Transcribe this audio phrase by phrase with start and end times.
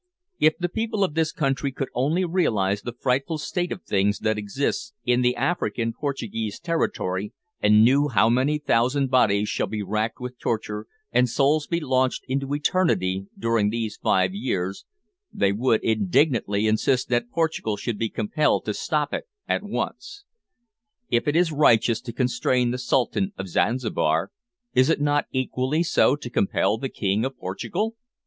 [0.39, 4.35] If the people of this country could only realise the frightful state of things that
[4.35, 10.19] exists in the African Portuguese territory, and knew how many thousand bodies shall be racked
[10.19, 14.85] with torture, and souls be launched into eternity during these five years,
[15.31, 20.23] they would indignantly insist that Portugal should be compelled to stop it at once.
[21.11, 24.31] If it is righteous to constrain the Sultan of Zanzibar,
[24.73, 27.95] is it not equally so to compel the King of Portugal?